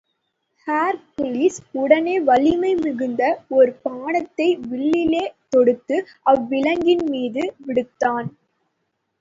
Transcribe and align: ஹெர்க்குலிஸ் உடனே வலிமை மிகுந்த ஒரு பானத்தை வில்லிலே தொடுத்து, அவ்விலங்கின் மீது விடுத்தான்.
ஹெர்க்குலிஸ் 0.67 1.59
உடனே 1.73 2.15
வலிமை 2.19 2.71
மிகுந்த 2.75 3.21
ஒரு 3.49 3.71
பானத்தை 3.83 4.47
வில்லிலே 4.71 5.23
தொடுத்து, 5.49 5.99
அவ்விலங்கின் 6.23 7.05
மீது 7.09 7.43
விடுத்தான். 7.67 8.27